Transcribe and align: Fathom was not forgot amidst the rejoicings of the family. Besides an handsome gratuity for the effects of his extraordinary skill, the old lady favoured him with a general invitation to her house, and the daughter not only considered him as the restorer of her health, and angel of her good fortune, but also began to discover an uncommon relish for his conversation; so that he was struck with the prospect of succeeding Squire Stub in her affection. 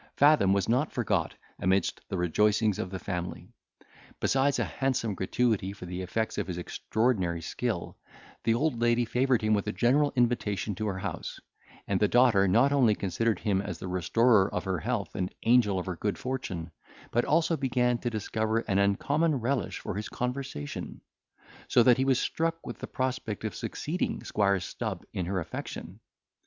Fathom 0.17 0.51
was 0.51 0.67
not 0.67 0.91
forgot 0.91 1.35
amidst 1.59 2.01
the 2.09 2.17
rejoicings 2.17 2.79
of 2.79 2.89
the 2.89 2.97
family. 2.97 3.53
Besides 4.19 4.57
an 4.57 4.65
handsome 4.65 5.13
gratuity 5.13 5.73
for 5.73 5.85
the 5.85 6.01
effects 6.01 6.39
of 6.39 6.47
his 6.47 6.57
extraordinary 6.57 7.39
skill, 7.43 7.99
the 8.43 8.55
old 8.55 8.81
lady 8.81 9.05
favoured 9.05 9.43
him 9.43 9.53
with 9.53 9.67
a 9.67 9.71
general 9.71 10.11
invitation 10.15 10.73
to 10.73 10.87
her 10.87 10.97
house, 10.97 11.39
and 11.87 11.99
the 11.99 12.07
daughter 12.07 12.47
not 12.47 12.71
only 12.71 12.95
considered 12.95 13.37
him 13.41 13.61
as 13.61 13.77
the 13.77 13.87
restorer 13.87 14.51
of 14.51 14.63
her 14.63 14.79
health, 14.79 15.13
and 15.13 15.35
angel 15.43 15.77
of 15.77 15.85
her 15.85 15.97
good 15.97 16.17
fortune, 16.17 16.71
but 17.11 17.23
also 17.23 17.55
began 17.55 17.99
to 17.99 18.09
discover 18.09 18.61
an 18.61 18.79
uncommon 18.79 19.35
relish 19.35 19.77
for 19.77 19.93
his 19.93 20.09
conversation; 20.09 20.99
so 21.67 21.83
that 21.83 21.97
he 21.97 22.05
was 22.05 22.19
struck 22.19 22.65
with 22.65 22.79
the 22.79 22.87
prospect 22.87 23.43
of 23.43 23.53
succeeding 23.53 24.23
Squire 24.23 24.59
Stub 24.59 25.05
in 25.13 25.27
her 25.27 25.39
affection. 25.39 25.99